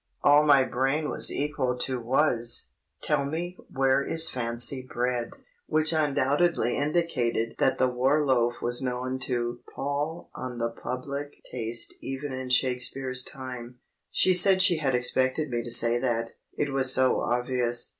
[0.23, 2.71] All my brain was equal to was—
[3.03, 5.29] "Tell me, where is fancy bred?"
[5.67, 11.93] which undoubtedly indicated that the War Loaf was known to pall on the public taste
[12.01, 13.77] even in Shakespeare's time.
[14.09, 17.89] She said she had expected me to say that, it was so obvious.